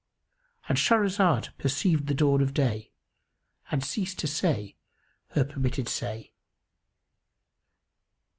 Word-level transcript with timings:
——And 0.63 0.79
Shahrazad 0.79 1.49
perceived 1.59 2.07
the 2.07 2.15
dawn 2.15 2.41
of 2.41 2.55
day 2.55 2.89
and 3.69 3.85
ceased 3.85 4.17
to 4.17 4.27
say 4.27 4.75
her 5.35 5.45
permitted 5.45 5.87
say. 5.87 6.31